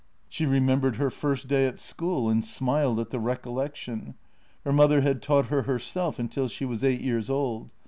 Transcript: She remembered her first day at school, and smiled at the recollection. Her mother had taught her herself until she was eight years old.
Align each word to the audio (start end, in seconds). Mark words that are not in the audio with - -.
She 0.29 0.47
remembered 0.47 0.95
her 0.95 1.11
first 1.11 1.47
day 1.47 1.67
at 1.67 1.77
school, 1.77 2.27
and 2.27 2.43
smiled 2.43 2.99
at 2.99 3.11
the 3.11 3.19
recollection. 3.19 4.15
Her 4.65 4.73
mother 4.73 5.01
had 5.01 5.21
taught 5.21 5.49
her 5.49 5.61
herself 5.61 6.17
until 6.17 6.47
she 6.47 6.65
was 6.65 6.83
eight 6.83 7.01
years 7.01 7.29
old. 7.29 7.69